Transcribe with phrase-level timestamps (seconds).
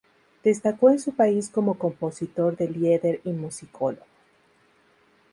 [0.43, 4.03] Destacó en su país como compositor de lieder y musicólogo.